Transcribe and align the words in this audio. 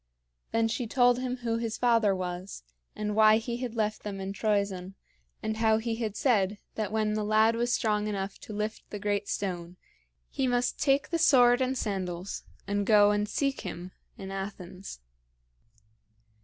Then 0.51 0.67
she 0.67 0.87
told 0.87 1.19
him 1.19 1.37
who 1.45 1.57
his 1.57 1.77
father 1.77 2.15
was, 2.15 2.63
and 2.95 3.15
why 3.15 3.37
he 3.37 3.57
had 3.57 3.75
left 3.75 4.01
them 4.01 4.19
in 4.19 4.33
Troezen, 4.33 4.95
and 5.43 5.57
how 5.57 5.77
he 5.77 5.97
had 5.97 6.15
said 6.17 6.57
that 6.73 6.91
when 6.91 7.13
the 7.13 7.23
lad 7.23 7.55
was 7.55 7.71
strong 7.71 8.07
enough 8.07 8.39
to 8.39 8.51
lift 8.51 8.89
the 8.89 8.97
great 8.97 9.29
stone, 9.29 9.77
he 10.31 10.47
must 10.47 10.79
take 10.79 11.09
the 11.09 11.19
sword 11.19 11.61
and 11.61 11.77
sandals 11.77 12.45
and 12.65 12.87
go 12.87 13.11
and 13.11 13.29
seek 13.29 13.61
him 13.61 13.91
in 14.17 14.31
Athens. 14.31 15.01